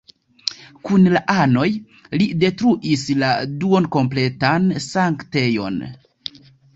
[0.87, 1.65] Kun la anoj,
[2.21, 3.29] li detruis la
[3.65, 5.79] duon-kompletan sanktejon.